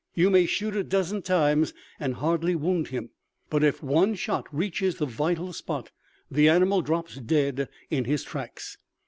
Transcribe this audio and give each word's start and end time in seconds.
You 0.15 0.31
may 0.31 0.47
shoot 0.47 0.75
a 0.75 0.83
dozen 0.83 1.21
times 1.21 1.75
and 1.99 2.15
hardly 2.15 2.55
wound 2.55 2.87
him, 2.87 3.11
but 3.51 3.63
if 3.63 3.83
one 3.83 4.15
shot 4.15 4.47
reaches 4.51 4.95
the 4.95 5.05
vital 5.05 5.53
spot, 5.53 5.91
the 6.31 6.49
animal 6.49 6.81
drops 6.81 7.17
dead 7.19 7.69
in 7.91 8.05
his 8.05 8.23
tracks. 8.23 8.77